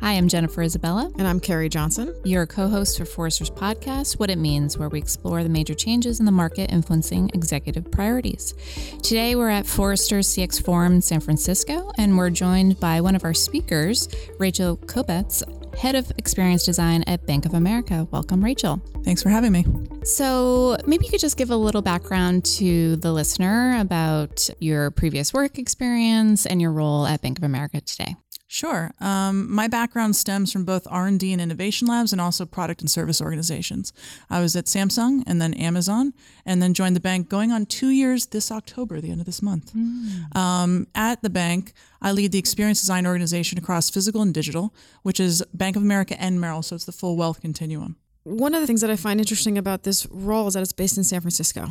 [0.00, 1.12] Hi, I'm Jennifer Isabella.
[1.18, 2.14] And I'm Carrie Johnson.
[2.24, 5.74] You're a co host for Forrester's podcast, What It Means, where we explore the major
[5.74, 8.54] changes in the market influencing executive priorities.
[9.02, 13.24] Today, we're at Forrester's CX Forum in San Francisco, and we're joined by one of
[13.24, 14.08] our speakers,
[14.38, 15.42] Rachel Kobetz,
[15.76, 18.08] Head of Experience Design at Bank of America.
[18.10, 18.80] Welcome, Rachel.
[19.04, 19.66] Thanks for having me.
[20.04, 25.34] So, maybe you could just give a little background to the listener about your previous
[25.34, 28.16] work experience and your role at Bank of America today.
[28.52, 28.90] Sure.
[28.98, 33.22] Um, my background stems from both R&D and innovation labs and also product and service
[33.22, 33.92] organizations.
[34.28, 36.14] I was at Samsung and then Amazon
[36.44, 39.40] and then joined the bank going on two years this October, the end of this
[39.40, 39.72] month.
[39.72, 40.36] Mm.
[40.36, 44.74] Um, at the bank, I lead the experience design organization across physical and digital,
[45.04, 47.98] which is Bank of America and Merrill, so it's the full wealth continuum.
[48.24, 50.98] One of the things that I find interesting about this role is that it's based
[50.98, 51.68] in San Francisco.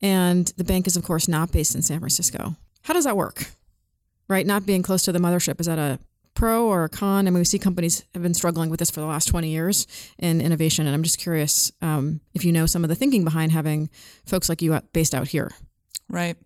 [0.00, 2.56] And the bank is, of course, not based in San Francisco.
[2.84, 3.48] How does that work?
[4.28, 4.46] Right?
[4.46, 5.98] Not being close to the mothership, is that a
[6.34, 7.26] pro or a con?
[7.26, 9.86] I mean, we see companies have been struggling with this for the last 20 years
[10.18, 10.86] in innovation.
[10.86, 13.90] And I'm just curious um, if you know some of the thinking behind having
[14.24, 15.50] folks like you based out here.
[16.08, 16.36] Right.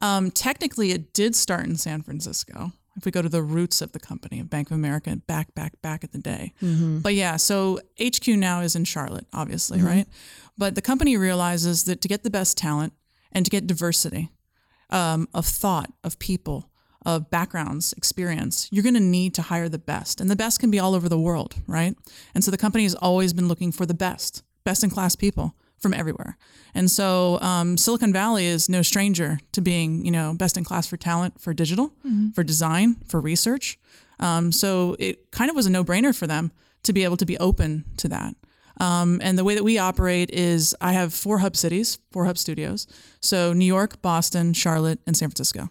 [0.00, 2.72] Um, technically, it did start in San Francisco.
[2.96, 5.80] If we go to the roots of the company, of Bank of America, back, back,
[5.82, 6.52] back at the day.
[6.60, 6.98] Mm-hmm.
[6.98, 9.86] But yeah, so HQ now is in Charlotte, obviously, mm-hmm.
[9.86, 10.08] right?
[10.56, 12.92] But the company realizes that to get the best talent
[13.30, 14.30] and to get diversity
[14.90, 16.70] um, of thought, of people,
[17.06, 20.20] of backgrounds, experience, you're going to need to hire the best.
[20.20, 21.96] And the best can be all over the world, right?
[22.34, 25.54] And so the company has always been looking for the best, best in class people
[25.78, 26.36] from everywhere.
[26.74, 30.86] And so um, Silicon Valley is no stranger to being, you know, best in class
[30.86, 32.30] for talent, for digital, mm-hmm.
[32.30, 33.78] for design, for research.
[34.20, 36.50] Um, so it kind of was a no brainer for them
[36.82, 38.34] to be able to be open to that.
[38.80, 42.38] Um, and the way that we operate is I have four hub cities, four hub
[42.38, 42.86] studios.
[43.20, 45.68] So New York, Boston, Charlotte, and San Francisco.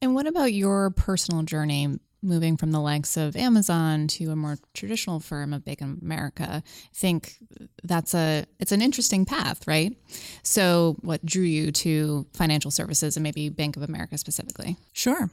[0.00, 4.58] And what about your personal journey moving from the likes of Amazon to a more
[4.74, 6.62] traditional firm of Bank of America?
[6.64, 7.36] I think
[7.84, 9.96] that's a it's an interesting path, right?
[10.42, 14.76] So, what drew you to financial services and maybe Bank of America specifically?
[14.92, 15.30] Sure.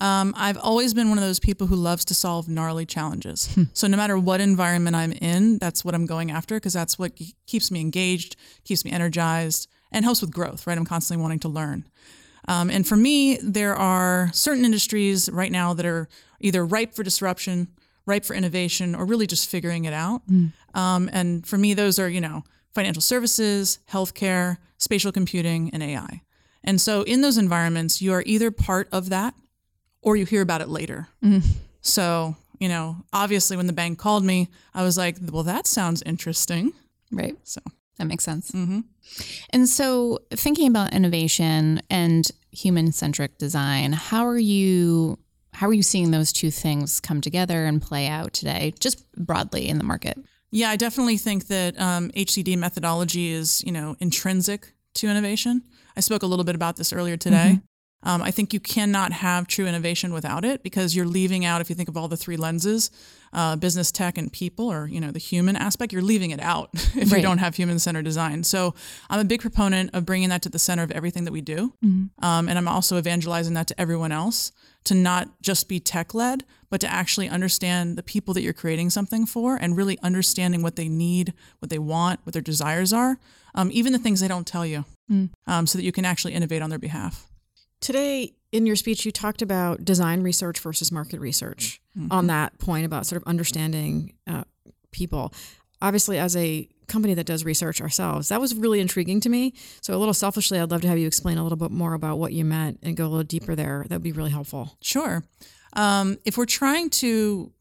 [0.00, 3.52] Um, I've always been one of those people who loves to solve gnarly challenges.
[3.54, 3.64] Hmm.
[3.74, 7.12] so no matter what environment I'm in, that's what I'm going after because that's what
[7.46, 10.66] keeps me engaged, keeps me energized, and helps with growth.
[10.66, 10.78] Right?
[10.78, 11.84] I'm constantly wanting to learn.
[12.48, 16.08] Um, and for me, there are certain industries right now that are
[16.40, 17.68] either ripe for disruption,
[18.06, 20.26] ripe for innovation, or really just figuring it out.
[20.28, 20.52] Mm.
[20.74, 26.22] Um, and for me, those are, you know, financial services, healthcare, spatial computing, and AI.
[26.64, 29.34] And so in those environments, you are either part of that
[30.02, 31.08] or you hear about it later.
[31.22, 31.42] Mm.
[31.80, 36.02] So, you know, obviously when the bank called me, I was like, well, that sounds
[36.02, 36.72] interesting.
[37.10, 37.36] Right.
[37.44, 37.60] So
[37.98, 38.50] that makes sense.
[38.50, 38.80] Mm-hmm.
[39.50, 45.18] And so, thinking about innovation and human centric design, how are you?
[45.52, 49.68] How are you seeing those two things come together and play out today, just broadly
[49.68, 50.16] in the market?
[50.52, 55.62] Yeah, I definitely think that um, HCD methodology is, you know, intrinsic to innovation.
[55.96, 57.56] I spoke a little bit about this earlier today.
[57.56, 58.08] Mm-hmm.
[58.08, 61.68] Um, I think you cannot have true innovation without it because you're leaving out, if
[61.68, 62.90] you think of all the three lenses,
[63.32, 66.70] uh, business, tech, and people, or you know the human aspect, you're leaving it out
[66.74, 67.18] if right.
[67.18, 68.42] you don't have human-centered design.
[68.42, 68.74] So
[69.08, 71.74] I'm a big proponent of bringing that to the center of everything that we do,
[71.84, 72.24] mm-hmm.
[72.24, 74.52] um, and I'm also evangelizing that to everyone else
[74.84, 79.26] to not just be tech-led, but to actually understand the people that you're creating something
[79.26, 83.18] for, and really understanding what they need, what they want, what their desires are,
[83.54, 85.30] um, even the things they don't tell you, mm.
[85.46, 87.26] Um, so that you can actually innovate on their behalf.
[87.80, 92.10] Today, in your speech, you talked about design research versus market research mm-hmm.
[92.10, 94.44] on that point about sort of understanding uh,
[94.90, 95.32] people.
[95.80, 99.54] Obviously, as a company that does research ourselves, that was really intriguing to me.
[99.80, 102.18] So, a little selfishly, I'd love to have you explain a little bit more about
[102.18, 103.86] what you meant and go a little deeper there.
[103.88, 104.76] That would be really helpful.
[104.82, 105.24] Sure.
[105.74, 107.52] Um, if we're trying to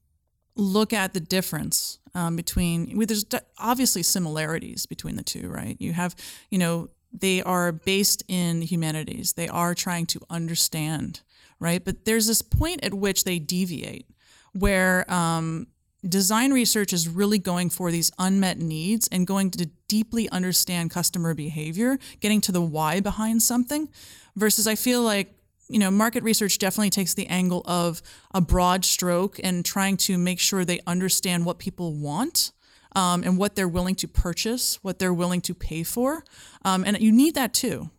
[0.55, 3.25] look at the difference um, between, there's
[3.59, 5.77] obviously similarities between the two, right?
[5.79, 6.15] You have,
[6.49, 9.33] you know, they are based in humanities.
[9.33, 11.21] They are trying to understand,
[11.59, 11.83] right?
[11.83, 14.07] But there's this point at which they deviate,
[14.53, 15.67] where um,
[16.07, 21.33] design research is really going for these unmet needs and going to deeply understand customer
[21.33, 23.89] behavior, getting to the why behind something,
[24.35, 25.35] versus I feel like
[25.71, 28.01] you know, market research definitely takes the angle of
[28.33, 32.51] a broad stroke and trying to make sure they understand what people want
[32.95, 36.23] um, and what they're willing to purchase, what they're willing to pay for.
[36.65, 37.89] Um, and you need that too.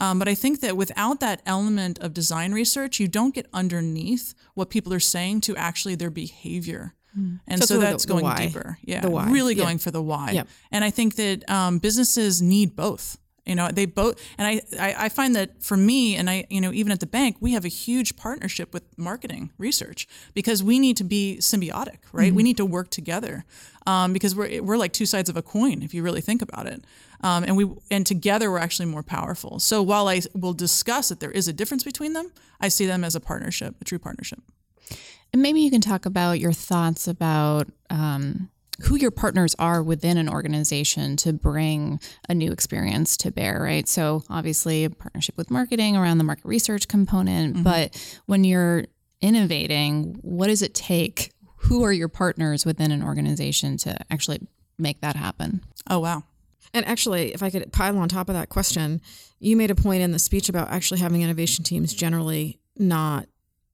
[0.00, 4.34] Um, but I think that without that element of design research, you don't get underneath
[4.54, 6.94] what people are saying to actually their behavior.
[7.16, 7.40] Mm.
[7.46, 8.78] And so, so that's the, going the deeper.
[8.82, 9.06] Yeah.
[9.30, 9.82] Really going yeah.
[9.82, 10.32] for the why.
[10.32, 10.48] Yep.
[10.72, 13.18] And I think that um, businesses need both.
[13.46, 16.62] You know, they both, and I, I, I find that for me, and I, you
[16.62, 20.78] know, even at the bank, we have a huge partnership with marketing research because we
[20.78, 22.32] need to be symbiotic, right?
[22.34, 23.44] We need to work together
[23.86, 26.66] um, because we're we're like two sides of a coin if you really think about
[26.66, 26.84] it,
[27.20, 29.60] um, and we and together we're actually more powerful.
[29.60, 33.04] So while I will discuss that there is a difference between them, I see them
[33.04, 34.40] as a partnership, a true partnership.
[35.34, 38.50] And maybe you can talk about your thoughts about um,
[38.82, 43.88] who your partners are within an organization to bring a new experience to bear, right?
[43.88, 47.54] So, obviously, a partnership with marketing around the market research component.
[47.54, 47.62] Mm-hmm.
[47.62, 48.86] But when you're
[49.20, 51.32] innovating, what does it take?
[51.56, 54.40] Who are your partners within an organization to actually
[54.78, 55.62] make that happen?
[55.88, 56.24] Oh wow.
[56.72, 59.00] And actually, if I could pile on top of that question,
[59.38, 63.26] you made a point in the speech about actually having innovation teams generally not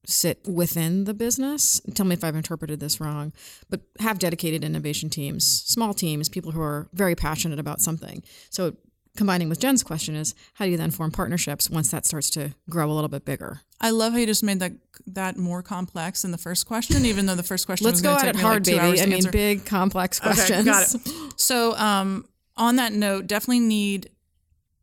[0.07, 1.81] sit within the business.
[1.95, 3.33] Tell me if I've interpreted this wrong,
[3.69, 8.23] but have dedicated innovation teams, small teams, people who are very passionate about something.
[8.49, 8.77] So
[9.17, 12.55] combining with Jen's question is how do you then form partnerships once that starts to
[12.69, 13.61] grow a little bit bigger?
[13.81, 14.73] I love how you just made that
[15.07, 18.15] that more complex than the first question, even though the first question Let's was go
[18.15, 19.01] at it hard, like baby.
[19.01, 19.31] I mean, answer.
[19.31, 20.51] big, complex questions.
[20.51, 21.31] Okay, got it.
[21.41, 22.27] So, um,
[22.59, 24.11] on that note, definitely need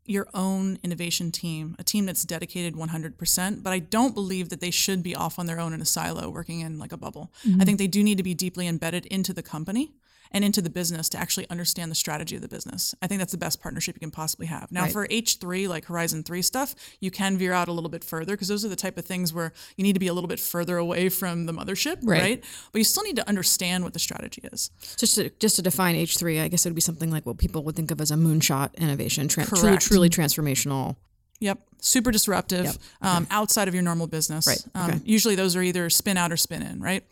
[0.07, 3.63] your own innovation team, a team that's dedicated 100%.
[3.63, 6.29] But I don't believe that they should be off on their own in a silo
[6.29, 7.31] working in like a bubble.
[7.45, 7.61] Mm-hmm.
[7.61, 9.93] I think they do need to be deeply embedded into the company
[10.31, 12.93] and into the business to actually understand the strategy of the business.
[13.01, 14.71] I think that's the best partnership you can possibly have.
[14.71, 14.91] Now, Right.
[14.91, 18.47] for H3, like Horizon 3 stuff, you can veer out a little bit further because
[18.47, 20.77] those are the type of things where you need to be a little bit further
[20.77, 22.21] away from the mothership, Right.
[22.21, 22.43] right?
[22.71, 24.69] But you still need to understand what the strategy is.
[24.97, 27.37] Just to just to define H three, I guess it would be something like what
[27.37, 30.95] people would think of as a moonshot innovation, tra- truly truly transformational.
[31.39, 31.59] Yep.
[31.81, 32.75] Super disruptive Yep.
[33.01, 34.47] um, outside of your normal business.
[34.47, 34.63] Right.
[34.73, 34.99] Um, Okay.
[35.05, 37.03] Usually those are either spin out or spin in, right?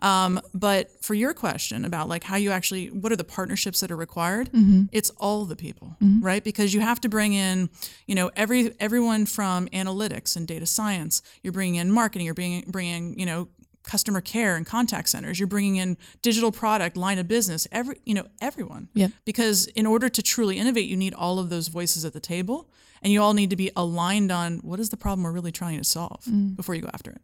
[0.00, 3.90] Um, but for your question about like how you actually, what are the partnerships that
[3.90, 4.50] are required?
[4.52, 4.84] Mm-hmm.
[4.92, 6.24] It's all the people, mm-hmm.
[6.24, 6.42] right?
[6.42, 7.68] Because you have to bring in,
[8.06, 11.22] you know, every everyone from analytics and data science.
[11.42, 12.26] You're bringing in marketing.
[12.26, 13.48] You're bringing bringing, you know,
[13.82, 15.40] customer care and contact centers.
[15.40, 17.66] You're bringing in digital product, line of business.
[17.72, 18.88] Every, you know, everyone.
[18.94, 19.12] Yep.
[19.24, 22.68] Because in order to truly innovate, you need all of those voices at the table,
[23.02, 25.78] and you all need to be aligned on what is the problem we're really trying
[25.78, 26.54] to solve mm.
[26.54, 27.22] before you go after it.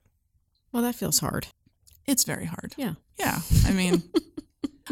[0.72, 1.46] Well, that feels hard.
[2.06, 2.74] It's very hard.
[2.76, 2.94] Yeah.
[3.18, 3.38] Yeah.
[3.66, 4.02] I mean,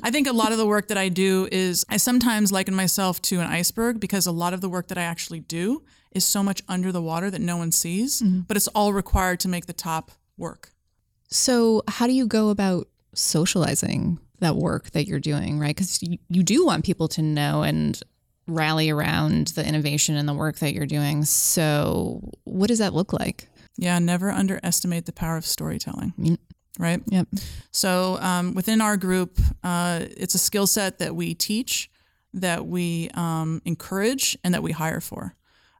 [0.02, 3.20] I think a lot of the work that I do is I sometimes liken myself
[3.22, 5.82] to an iceberg because a lot of the work that I actually do
[6.12, 8.40] is so much under the water that no one sees, mm-hmm.
[8.40, 10.70] but it's all required to make the top work.
[11.28, 15.74] So, how do you go about socializing that work that you're doing, right?
[15.74, 17.98] Because you, you do want people to know and
[18.46, 21.24] rally around the innovation and the work that you're doing.
[21.24, 23.48] So, what does that look like?
[23.76, 26.12] Yeah, never underestimate the power of storytelling.
[26.18, 26.34] Mm-hmm.
[26.78, 27.02] Right?
[27.06, 27.28] Yep.
[27.70, 31.90] So um, within our group, uh, it's a skill set that we teach,
[32.32, 35.34] that we um, encourage, and that we hire for.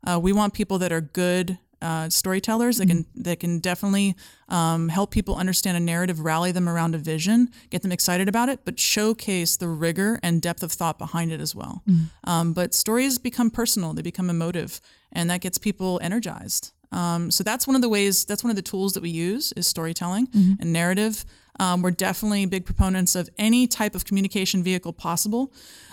[0.06, 4.14] Uh, we want people that are good uh, storytellers that can that can definitely
[4.48, 8.48] um, help people understand a narrative, rally them around a vision, get them excited about
[8.48, 11.82] it, but showcase the rigor and depth of thought behind it as well.
[12.24, 14.80] Um, but stories become personal; they become emotive,
[15.10, 16.72] and that gets people energized.
[16.92, 18.24] Um, so that's one of the ways.
[18.24, 20.28] That's one of the tools that we use is storytelling
[20.60, 21.24] and narrative.
[21.58, 25.52] Um, we're definitely big proponents of any type of communication vehicle possible.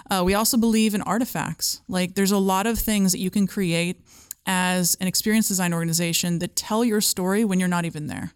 [0.10, 1.82] Uh, we also believe in artifacts.
[1.88, 4.02] Like there's a lot of things that you can create
[4.46, 8.34] as an experience design organization that tell your story when you're not even there.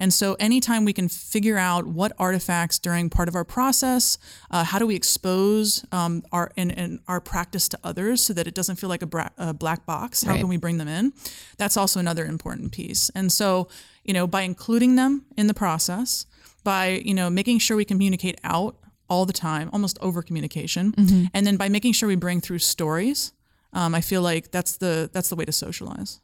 [0.00, 4.18] And so, anytime we can figure out what artifacts during part of our process,
[4.50, 8.46] uh, how do we expose um, our and, and our practice to others so that
[8.48, 10.22] it doesn't feel like a, bra- a black box?
[10.22, 10.40] How Right.
[10.40, 11.12] can we bring them in?
[11.58, 13.10] That's also another important piece.
[13.14, 13.68] And so,
[14.02, 16.26] you know, by including them in the process,
[16.64, 18.76] by you know making sure we communicate out
[19.08, 20.94] all the time, almost over communication,
[21.34, 23.32] and then by making sure we bring through stories,
[23.74, 26.20] um, I feel like that's the that's the way to socialize.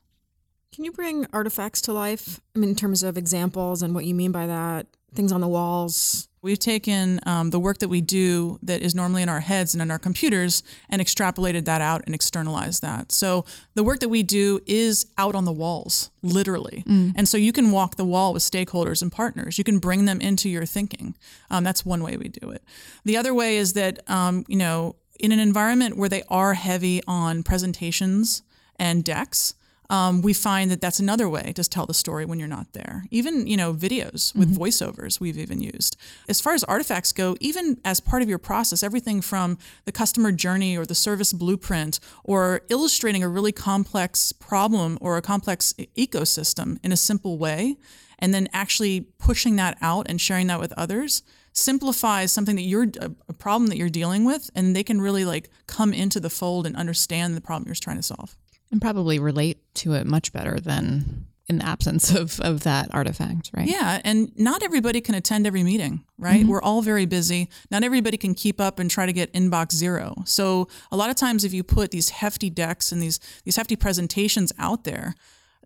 [0.75, 2.41] Can you bring artifacts to life?
[2.55, 5.49] I mean, in terms of examples and what you mean by that, things on the
[5.49, 6.29] walls.
[6.43, 9.83] We've taken um, the work that we do that is normally in our heads and
[9.83, 13.11] in our computers and extrapolated that out and externalized that.
[13.11, 13.45] So
[13.75, 16.85] the work that we do is out on the walls, literally.
[17.17, 19.59] And so you can walk the wall with stakeholders and partners.
[19.59, 21.17] You can bring them into your thinking.
[21.51, 22.63] Um, that's one way we do it.
[23.05, 27.01] The other way is that, um, you know, in an environment where they are heavy
[27.09, 28.43] on presentations
[28.77, 29.55] and decks,
[29.91, 33.05] um, we find that that's another way to tell the story when you're not there.
[33.11, 35.97] Even you know videos with voiceovers we've even used.
[36.29, 40.33] As far as artifacts go, even as part of your process, everything from the customer
[40.33, 46.79] journey or the service blueprint or illustrating a really complex problem or a complex ecosystem
[46.83, 47.77] in a simple way,
[48.19, 52.87] and then actually pushing that out and sharing that with others simplifies something that you're
[53.01, 56.67] a problem that you're dealing with, and they can really like come into the fold
[56.67, 58.37] and understand the problem you're trying to solve.
[58.71, 63.51] And probably relate to it much better than in the absence of, of that artifact,
[63.57, 63.69] right?
[63.69, 66.41] Yeah, and not everybody can attend every meeting, right?
[66.41, 66.49] Mm-hmm.
[66.49, 67.49] We're all very busy.
[67.71, 70.23] Not everybody can keep up and try to get inbox zero.
[70.25, 73.77] So a lot of times, if you put these hefty decks and these these hefty
[73.77, 75.15] presentations out there,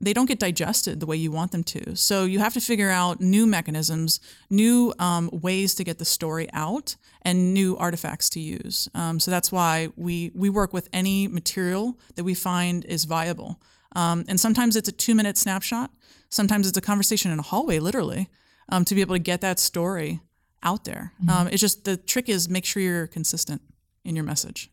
[0.01, 1.95] they don't get digested the way you want them to.
[1.95, 6.49] So you have to figure out new mechanisms, new um, ways to get the story
[6.53, 8.89] out, and new artifacts to use.
[8.95, 13.61] Um, so that's why we we work with any material that we find is viable.
[13.95, 15.91] Um, and sometimes it's a two minute snapshot.
[16.31, 18.29] Sometimes it's a conversation in a hallway, literally,
[18.69, 20.21] um, to be able to get that story
[20.63, 21.13] out there.
[21.29, 23.63] Um, it's just the trick is make sure you're consistent
[24.05, 24.71] in your message.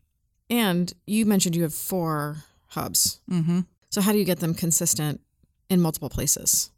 [0.48, 3.20] And you mentioned you have four hubs.
[3.28, 5.20] hmm So how do you get them consistent
[5.68, 6.70] in multiple places?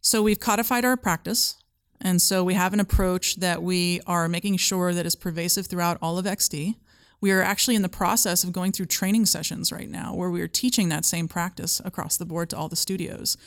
[0.00, 1.56] So we've codified our practice.
[2.00, 5.98] And so we have an approach that we are making sure that is pervasive throughout
[6.02, 6.74] all of XD.
[7.20, 10.42] We are actually in the process of going through training sessions right now where we
[10.42, 13.38] are teaching that same practice across the board to all the studios.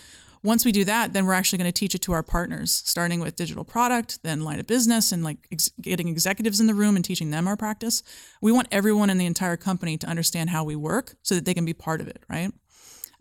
[0.43, 3.19] Once we do that, then we're actually going to teach it to our partners, starting
[3.19, 6.95] with digital product, then line of business, and like ex- getting executives in the room
[6.95, 8.03] and teaching them our practice.
[8.41, 11.53] We want everyone in the entire company to understand how we work so that they
[11.53, 12.51] can be part of it, right?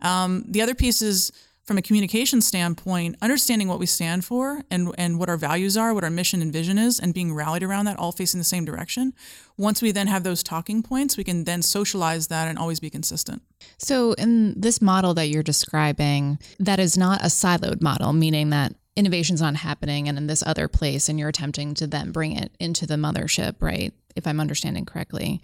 [0.01, 1.31] Um, the other piece is
[1.67, 5.93] from a communication standpoint, understanding what we stand for and, and what our values are,
[5.93, 8.63] what our mission and vision is, and being rallied around that, all facing the same
[8.63, 9.13] direction.
[9.57, 12.89] Once we then have those talking points, we can then socialize that and always be
[12.89, 13.41] consistent.
[13.77, 18.73] So, in this model that you're describing, that is not a siloed model, meaning that
[18.95, 22.51] innovation's not happening and in this other place, and you're attempting to then bring it
[22.61, 23.93] into the mothership, right?
[24.15, 25.41] If I'm understanding correctly.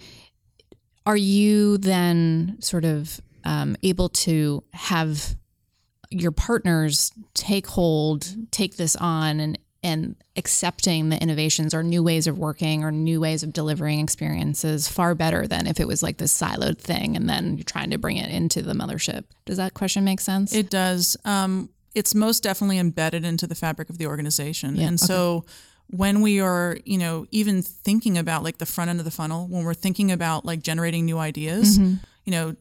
[1.05, 5.35] Are you then sort of um, able to have
[6.13, 12.25] your partners take hold, take this on, and and accepting the innovations or new ways
[12.25, 16.17] of working or new ways of delivering experiences far better than if it was like
[16.17, 19.25] this siloed thing and then you're trying to bring it into the mothership.
[19.43, 20.55] Does that question make sense?
[20.55, 21.17] It does.
[21.25, 24.77] Um, it's most definitely embedded into the fabric of the organization.
[24.77, 25.43] Yeah, and so
[25.87, 29.47] when we are, you know, even thinking about like the front end of the funnel,
[29.47, 32.55] when we're thinking about like generating new ideas, you know,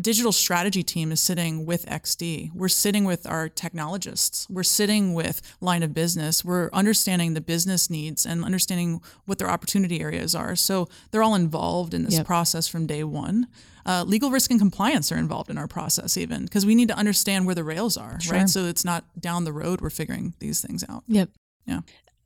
[0.00, 2.50] digital strategy team is sitting with XD.
[2.54, 4.46] We're sitting with our technologists.
[4.50, 6.44] We're sitting with line of business.
[6.44, 10.54] We're understanding the business needs and understanding what their opportunity areas are.
[10.56, 12.26] So they're all involved in this Yep.
[12.26, 13.46] process from day one.
[13.86, 16.96] Uh, legal risk and compliance are involved in our process even because we need to
[16.96, 18.36] understand where the rails are, Sure.
[18.36, 18.48] right?
[18.50, 21.02] So it's not down the road we're figuring these things out.
[21.08, 21.30] Yep.
[21.66, 21.80] Yeah.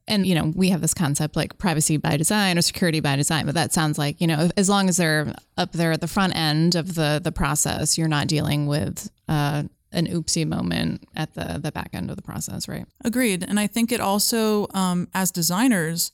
[0.06, 3.46] And you know, we have this concept like privacy by design or security by design,
[3.46, 6.36] but that sounds like, you know, as long as they're up there at the front
[6.36, 11.58] end of the the process, you're not dealing with uh, an oopsie moment at the
[11.62, 12.86] the back end of the process, right?
[13.04, 13.44] Agreed.
[13.48, 16.12] And I think it also, um, as designers,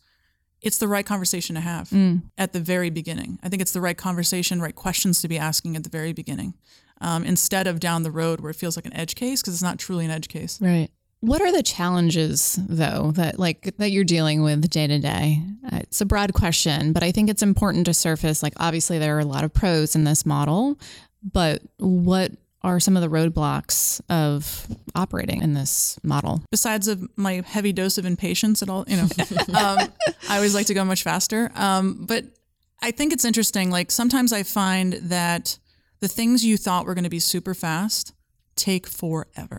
[0.62, 1.92] it's the right conversation to have
[2.38, 3.38] at the very beginning.
[3.42, 6.54] I think it's the right conversation, right questions to be asking at the very beginning,
[7.00, 9.62] um, instead of down the road where it feels like an edge case because it's
[9.62, 10.60] not truly an edge case.
[10.60, 10.90] Right.
[11.20, 15.42] What are the challenges though that like that you're dealing with day to day?
[15.70, 19.16] Uh, It's a broad question, but I think it's important to surface like obviously there
[19.16, 20.78] are a lot of pros in this model,
[21.22, 26.42] but what are some of the roadblocks of operating in this model?
[26.50, 29.02] Besides of my heavy dose of impatience at all, you know,
[29.54, 29.78] um,
[30.28, 31.50] I always like to go much faster.
[31.54, 32.24] Um, but
[32.82, 33.70] I think it's interesting.
[33.70, 35.58] Like sometimes I find that
[36.00, 38.14] the things you thought were going to be super fast
[38.56, 39.58] take forever.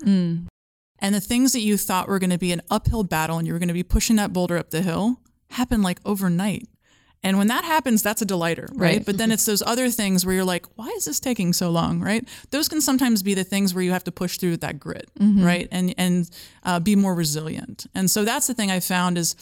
[1.01, 3.53] And the things that you thought were going to be an uphill battle and you
[3.53, 6.67] were going to be pushing that boulder up the hill happen like overnight.
[7.23, 8.97] And when that happens, that's a delighter, right?
[8.97, 9.05] Right.
[9.05, 11.99] But then it's those other things where you're like, why is this taking so long,
[11.99, 12.27] right?
[12.49, 15.07] Those can sometimes be the things where you have to push through with that grit,
[15.43, 15.67] right?
[15.71, 16.29] And and
[16.63, 17.85] uh, be more resilient.
[17.93, 19.35] And so that's the thing I found is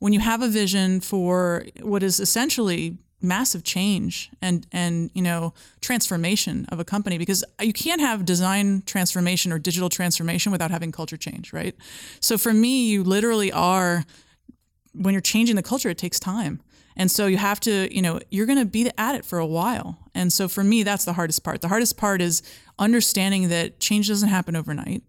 [0.00, 5.52] when you have a vision for what is essentially massive change and and you know
[5.80, 10.92] transformation of a company because you can't have design transformation or digital transformation without having
[10.92, 11.74] culture change right?
[12.20, 14.04] So for me you literally are
[14.94, 16.60] when you're changing the culture it takes time.
[16.96, 19.46] And so you have to you know you're going to be at it for a
[19.46, 19.98] while.
[20.14, 21.60] And so for me that's the hardest part.
[21.60, 22.42] The hardest part is
[22.78, 25.02] understanding that change doesn't happen overnight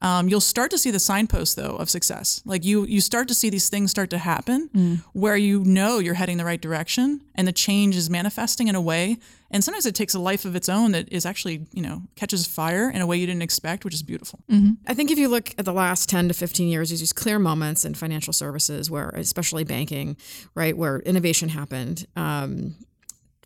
[0.00, 2.40] um, you'll start to see the signposts though of success.
[2.44, 6.14] Like you you start to see these things start to happen where you know you're
[6.14, 9.18] heading the right direction and the change is manifesting in a way.
[9.50, 12.46] And sometimes it takes a life of its own that is actually you know catches
[12.46, 14.40] fire in a way you didn't expect which is beautiful.
[14.86, 17.38] I think if you look at the last 10 to 15 years, there's these clear
[17.38, 20.16] moments in financial services where, especially banking,
[20.54, 22.06] right, where innovation happened.
[22.16, 22.76] Um,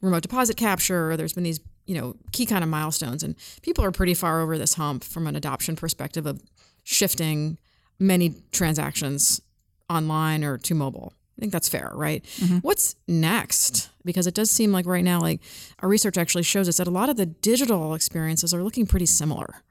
[0.01, 1.61] remote deposit capture, there's been these,
[1.93, 3.23] you know, key kind of milestones.
[3.23, 6.41] And people are pretty far over this hump from an adoption perspective of
[6.85, 7.59] shifting
[7.99, 9.43] many transactions
[9.91, 11.13] online or to mobile.
[11.37, 12.25] I think that's fair, right?
[12.39, 12.59] Mm-hmm.
[12.59, 13.91] What's next?
[14.07, 15.43] Because it does seem like right now, like
[15.81, 19.07] our research actually shows us that a lot of the digital experiences are looking pretty
[19.07, 19.63] similar.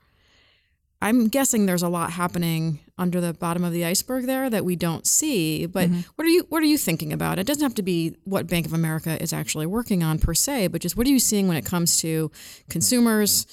[1.02, 4.76] I'm guessing there's a lot happening under the bottom of the iceberg there that we
[4.76, 5.66] don't see.
[5.66, 7.40] But what are you what are you thinking about?
[7.40, 10.68] It doesn't have to be what Bank of America is actually working on per se,
[10.68, 12.32] but just what are you seeing when it comes to
[12.70, 13.48] consumers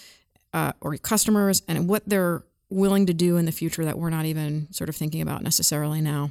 [0.53, 4.25] uh, or customers and what they're willing to do in the future that we're not
[4.25, 6.31] even sort of thinking about necessarily now.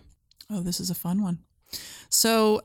[0.50, 1.40] Oh, this is a fun one.
[2.10, 2.62] So,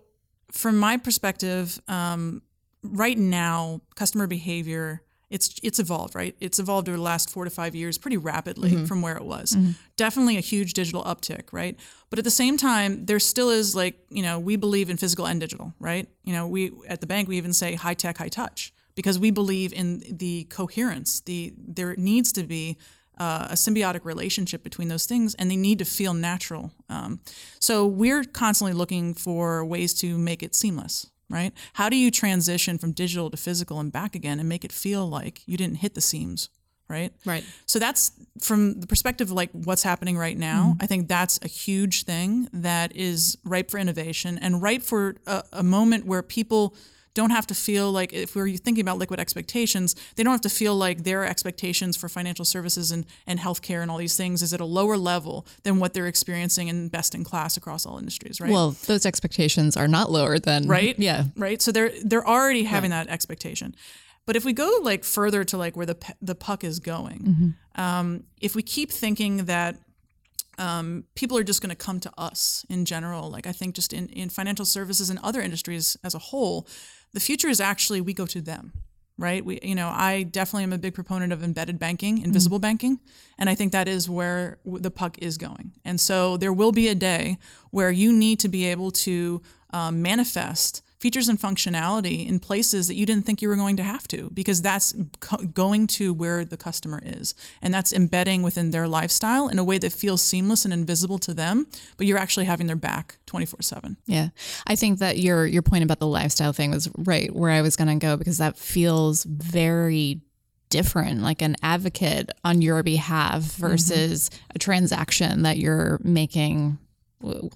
[0.51, 2.43] from my perspective, um,
[2.83, 6.37] right now, customer behavior it's it's evolved, right?
[6.41, 9.57] It's evolved over the last four to five years pretty rapidly from where it was.
[9.97, 11.77] Definitely a huge digital uptick, right?
[12.11, 15.27] But at the same time, there still is like you know we believe in physical
[15.27, 16.07] and digital, right?
[16.25, 19.31] You know, we at the bank we even say high tech, high touch because we
[19.31, 21.21] believe in the coherence.
[21.21, 22.77] The there needs to be
[23.19, 26.73] uh, a symbiotic relationship between those things, and they need to feel natural.
[26.89, 27.21] Um,
[27.59, 31.53] so we're constantly looking for ways to make it seamless, right?
[31.73, 35.09] How do you transition from digital to physical and back again, and make it feel
[35.09, 36.51] like you didn't hit the seams,
[36.89, 37.12] right?
[37.25, 37.45] Right.
[37.67, 40.73] So that's from the perspective of like what's happening right now.
[40.73, 40.85] Mm-hmm.
[40.85, 45.43] I think that's a huge thing that is ripe for innovation and ripe for a,
[45.53, 46.77] a moment where people
[47.14, 50.49] don't have to feel like if we're thinking about liquid expectations, they don't have to
[50.49, 54.54] feel like their expectations for financial services and, and healthcare and all these things is
[54.54, 58.40] at a lower level than what they're experiencing in best in class across all industries,
[58.40, 58.50] right?
[58.50, 60.99] Well, those expectations are not lower than right?
[60.99, 61.25] Yeah.
[61.37, 61.61] right?
[61.61, 63.75] So they're they're already having that expectation.
[64.25, 68.25] But if we go like further to like where the the puck is going um,
[68.40, 69.76] if we keep thinking that
[70.59, 73.92] um, people are just going to come to us in general like i think just
[73.92, 76.66] in, in financial services and other industries as a whole
[77.12, 78.73] the future is actually we go to them
[79.19, 79.45] right?
[79.45, 82.99] We you know i definitely am a big proponent of embedded banking invisible banking
[83.38, 85.73] and i think that is where the puck is going.
[85.85, 87.38] And so there will be a day
[87.71, 89.42] where you need to be able to
[89.73, 93.83] um, manifest features and functionality in places that you didn't think you were going to
[93.83, 97.35] have to because that's co- going to where the customer is.
[97.61, 101.35] And that's embedding within their lifestyle in a way that feels seamless and invisible to
[101.35, 101.67] them
[101.97, 104.29] but you're actually having their back 24/7 Yeah.
[104.67, 107.77] I think that your your point about the lifestyle thing was right where I was
[107.77, 110.21] going to go because that feels very
[110.71, 113.61] different like an advocate on your behalf mm-hmm.
[113.61, 116.79] versus a transaction that you're making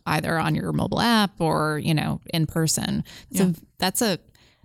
[0.07, 3.05] either on your mobile app or, you know, in person.
[3.35, 4.19] So that's a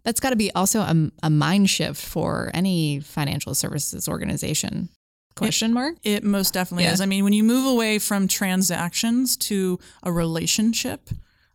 [0.04, 4.90] that's got to be also a, a mind shift for any financial services organization.
[5.36, 5.96] Question mark?
[6.04, 6.94] It most definitely Yeah.
[6.94, 7.02] is.
[7.02, 11.10] I mean, when you move away from transactions to a relationship,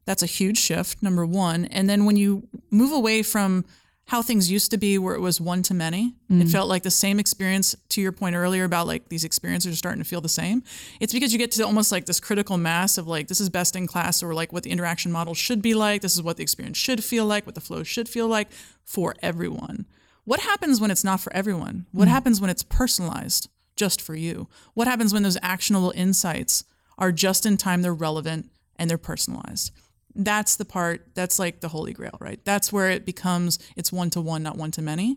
[0.06, 1.64] that's a huge shift, number one.
[1.66, 3.64] And then when you move away from
[4.06, 6.52] how things used to be, where it was one to many, it mm.
[6.52, 10.00] felt like the same experience, to your point earlier about like these experiences are starting
[10.00, 10.62] to feel the same.
[11.00, 13.74] It's because you get to almost like this critical mass of like, this is best
[13.74, 16.02] in class, or like what the interaction model should be like.
[16.02, 18.48] This is what the experience should feel like, what the flow should feel like
[18.84, 19.86] for everyone.
[20.24, 21.86] What happens when it's not for everyone?
[21.90, 22.12] What mm.
[22.12, 24.46] happens when it's personalized just for you?
[24.74, 26.62] What happens when those actionable insights
[26.96, 29.72] are just in time, they're relevant, and they're personalized?
[30.16, 32.40] That's the part that's like the holy grail, right?
[32.44, 35.14] That's where it becomes it's one to one, not one to many.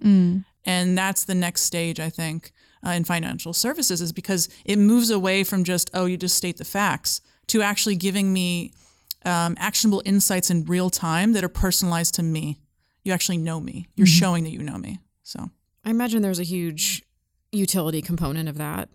[0.65, 2.51] And that's the next stage, I think,
[2.85, 6.57] uh, in financial services is because it moves away from just, oh, you just state
[6.57, 8.73] the facts to actually giving me
[9.25, 12.59] um, actionable insights in real time that are personalized to me.
[13.03, 13.87] You actually know me.
[13.95, 14.99] You're showing that you know me.
[15.23, 15.49] So
[15.85, 17.03] I imagine there's a huge
[17.51, 18.89] utility component of that.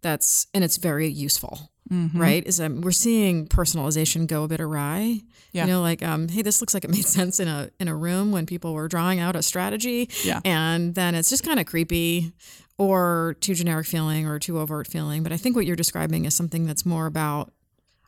[0.00, 2.46] That's and it's very useful, right?
[2.46, 5.20] Is um, we're seeing personalization go a bit awry.
[5.52, 5.64] Yeah.
[5.64, 7.94] You know, like um, hey, this looks like it made sense in a in a
[7.94, 10.08] room when people were drawing out a strategy.
[10.24, 10.40] Yeah.
[10.44, 12.32] And then it's just kind of creepy,
[12.78, 15.22] or too generic feeling, or too overt feeling.
[15.22, 17.52] But I think what you're describing is something that's more about.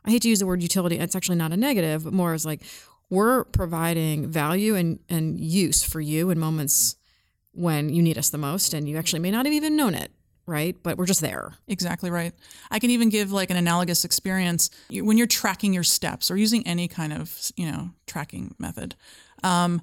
[0.03, 0.97] I hate to use the word utility.
[0.97, 2.61] It's actually not a negative, but more as like
[3.09, 6.95] we're providing value and and use for you in moments
[7.51, 10.11] when you need us the most, and you actually may not have even known it,
[10.45, 10.75] right?
[10.83, 11.53] But we're just there.
[11.67, 12.33] Exactly right.
[12.69, 16.65] I can even give like an analogous experience when you're tracking your steps or using
[16.67, 18.95] any kind of you know tracking method.
[19.43, 19.81] Um,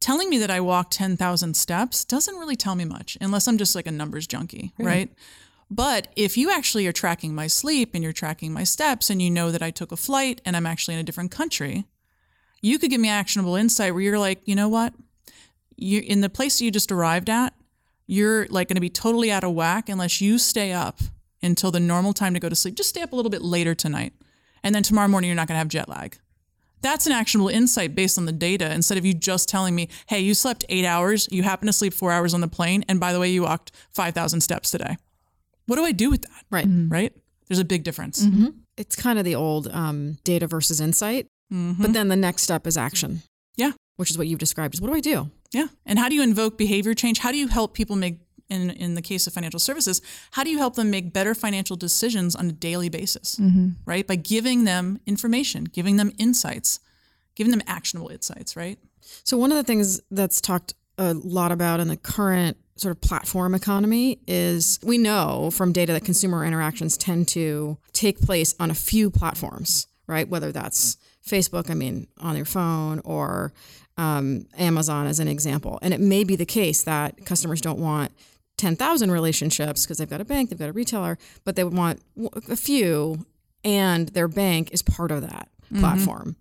[0.00, 3.58] telling me that I walked ten thousand steps doesn't really tell me much unless I'm
[3.58, 5.10] just like a numbers junkie, right?
[5.70, 9.30] But if you actually are tracking my sleep and you're tracking my steps and you
[9.30, 11.86] know that I took a flight and I'm actually in a different country,
[12.60, 14.92] you could give me actionable insight where you're like, you know what?
[15.76, 17.54] You in the place you just arrived at,
[18.12, 21.00] you're like going to be totally out of whack unless you stay up
[21.42, 22.74] until the normal time to go to sleep.
[22.74, 24.12] Just stay up a little bit later tonight.
[24.62, 26.18] And then tomorrow morning you're not going to have jet lag.
[26.82, 30.20] That's an actionable insight based on the data instead of you just telling me, "Hey,
[30.20, 33.12] you slept 8 hours, you happen to sleep 4 hours on the plane, and by
[33.12, 34.96] the way, you walked 5,000 steps today."
[35.66, 36.44] What do I do with that?
[36.50, 36.66] Right.
[36.68, 37.12] Right?
[37.48, 38.26] There's a big difference.
[38.76, 41.26] it's kind of the old um, data versus insight.
[41.52, 41.76] Mhm.
[41.80, 43.22] But then the next step is action.
[43.56, 43.72] Yeah.
[43.96, 44.74] Which is what you've described.
[44.74, 45.30] Is what do I do?
[45.52, 45.66] Yeah.
[45.86, 47.18] And how do you invoke behavior change?
[47.18, 48.20] How do you help people make
[48.52, 51.76] in in the case of financial services, how do you help them make better financial
[51.76, 53.36] decisions on a daily basis?
[53.36, 53.70] Mm-hmm.
[53.86, 54.06] Right?
[54.06, 56.80] By giving them information, giving them insights,
[57.34, 58.78] giving them actionable insights, right?
[59.24, 63.00] So one of the things that's talked a lot about in the current sort of
[63.00, 68.70] platform economy is we know from data that consumer interactions tend to take place on
[68.70, 70.28] a few platforms, right?
[70.28, 73.52] Whether that's Facebook, I mean, on your phone, or
[73.96, 75.78] um, Amazon as an example.
[75.82, 78.12] And it may be the case that customers don't want
[78.58, 82.00] 10,000 relationships because they've got a bank, they've got a retailer, but they would want
[82.48, 83.26] a few,
[83.64, 86.36] and their bank is part of that platform.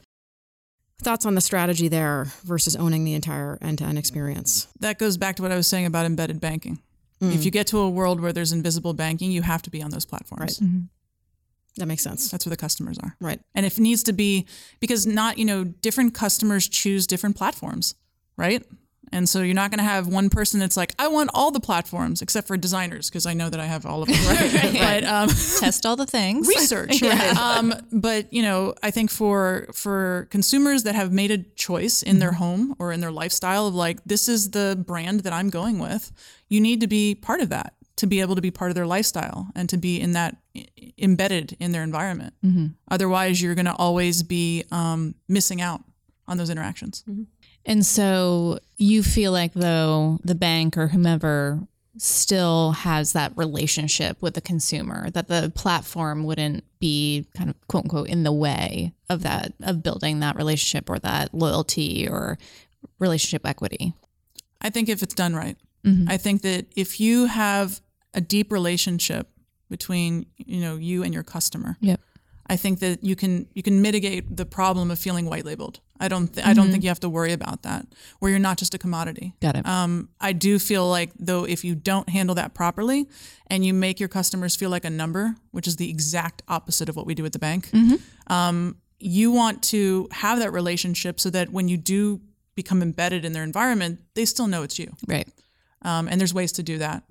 [1.02, 4.68] Thoughts on the strategy there versus owning the entire end to end experience?
[4.80, 6.80] That goes back to what I was saying about embedded banking.
[7.22, 7.34] Mm.
[7.34, 9.90] If you get to a world where there's invisible banking, you have to be on
[9.90, 10.60] those platforms.
[10.62, 10.70] Right.
[11.78, 12.30] That makes sense.
[12.30, 13.16] That's where the customers are.
[13.20, 13.40] Right.
[13.56, 14.46] And if it needs to be
[14.80, 17.96] because not, you know, different customers choose different platforms,
[18.38, 18.64] right?
[19.14, 21.60] And so you're not going to have one person that's like, I want all the
[21.60, 24.26] platforms except for designers because I know that I have all of them.
[24.26, 24.72] Right.
[24.82, 26.48] But um, Test all the things.
[26.48, 27.02] research.
[27.38, 32.20] um, but you know, I think for for consumers that have made a choice in
[32.20, 35.80] their home or in their lifestyle of like, this is the brand that I'm going
[35.80, 36.12] with,
[36.50, 38.88] you need to be part of that to be able to be part of their
[38.88, 40.66] lifestyle and to be in that i-
[40.98, 42.34] embedded in their environment.
[42.44, 42.68] Mm-hmm.
[42.90, 45.82] Otherwise, you're going to always be um, missing out
[46.28, 47.04] on those interactions.
[47.08, 47.24] Mm-hmm.
[47.64, 51.60] And so you feel like though the bank or whomever
[51.98, 57.84] still has that relationship with the consumer that the platform wouldn't be kind of quote
[57.84, 62.40] unquote in the way of that of building that relationship or that loyalty or
[62.98, 63.94] relationship equity.
[64.60, 65.58] I think if it's done right.
[65.86, 66.10] Mm-hmm.
[66.10, 67.82] I think that if you have
[68.13, 69.30] a deep relationship
[69.69, 72.00] between you know you and your customer, Yep.
[72.47, 75.80] I think that you can you can mitigate the problem of feeling white labeled.
[76.00, 77.86] I don't th- I don't think you have to worry about that
[78.19, 79.34] where you're not just a commodity.
[79.39, 79.65] Got it.
[79.65, 83.08] Um, I do feel like though if you don't handle that properly
[83.47, 86.95] and you make your customers feel like a number, which is the exact opposite of
[86.95, 87.69] what we do at the bank,
[88.28, 92.19] um, you want to have that relationship so that when you do
[92.56, 94.91] become embedded in their environment, they still know it's you.
[95.08, 95.28] right.
[95.84, 97.04] Um, and there's ways to do that.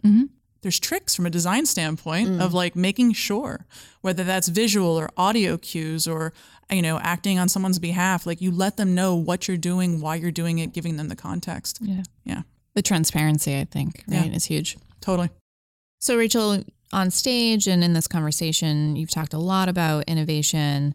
[0.62, 2.40] There's tricks from a design standpoint mm.
[2.40, 3.66] of like making sure
[4.02, 6.32] whether that's visual or audio cues or
[6.70, 10.16] you know acting on someone's behalf, like you let them know what you're doing, why
[10.16, 11.78] you're doing it, giving them the context.
[11.80, 12.02] Yeah.
[12.24, 12.42] Yeah,
[12.74, 14.36] The transparency, I think, right, Yeah.
[14.36, 14.76] is huge.
[15.00, 15.30] totally.
[15.98, 20.94] So, Rachel, on stage and in this conversation, you've talked a lot about innovation,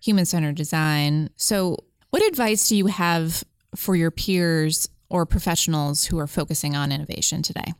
[0.00, 1.30] human centered design.
[1.36, 1.76] So,
[2.10, 3.44] what advice do you have
[3.76, 7.74] for your peers or professionals who are focusing on innovation today?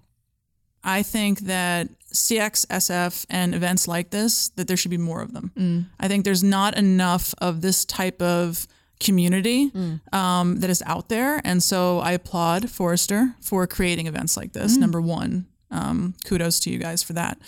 [0.83, 5.33] I think that CX, SF, and events like this, that there should be more of
[5.33, 5.53] them.
[6.01, 8.66] I think there's not enough of this type of
[8.99, 9.71] community
[10.12, 11.40] um, that is out there.
[11.45, 14.77] And so I applaud Forrester for creating events like this.
[14.81, 17.38] Number one, um, kudos to you guys for that.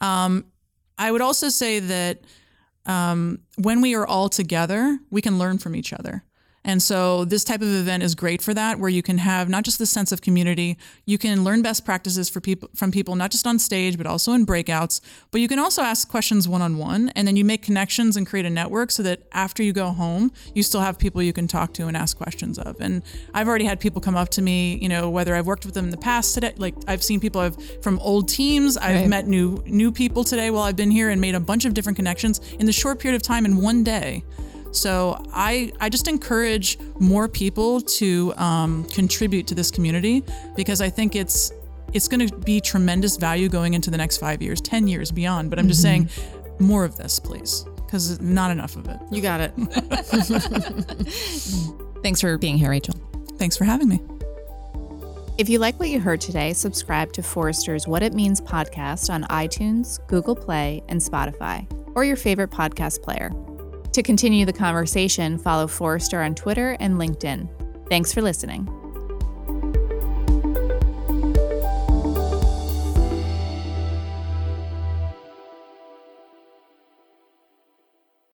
[0.00, 0.44] Um,
[0.98, 2.20] I would also say that
[2.86, 6.24] um, when we are all together, we can learn from each other.
[6.64, 9.64] And so this type of event is great for that, where you can have not
[9.64, 13.32] just the sense of community, you can learn best practices for people from people, not
[13.32, 15.00] just on stage, but also in breakouts.
[15.32, 18.26] But you can also ask questions one on one, and then you make connections and
[18.26, 21.48] create a network so that after you go home, you still have people you can
[21.48, 22.80] talk to and ask questions of.
[22.80, 23.02] And
[23.34, 25.86] I've already had people come up to me, you know, whether I've worked with them
[25.86, 29.08] in the past today, like I've seen people I've from old teams, I've Right.
[29.08, 31.96] met new new people today while I've been here and made a bunch of different
[31.96, 34.22] connections in the short period of time in one day.
[34.72, 40.24] So I, I just encourage more people to um, contribute to this community
[40.56, 41.52] because I think it's
[41.92, 45.50] it's going to be tremendous value going into the next five years, ten years beyond.
[45.50, 46.08] But I'm just saying,
[46.58, 48.98] more of this, please, because not enough of it.
[49.10, 49.50] You got it.
[52.02, 52.94] Thanks for being here, Rachel.
[53.36, 54.00] Thanks for having me.
[55.38, 59.24] If you like what you heard today, subscribe to Forrester's What It Means podcast on
[59.24, 63.30] iTunes, Google Play, and Spotify, or your favorite podcast player.
[63.92, 67.46] To continue the conversation, follow Forrester on Twitter and LinkedIn.
[67.90, 68.81] Thanks for listening.